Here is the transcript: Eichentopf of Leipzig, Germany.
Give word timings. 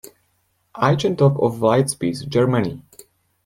Eichentopf 0.73 1.37
of 1.37 1.59
Leipzig, 1.61 2.27
Germany. 2.27 2.81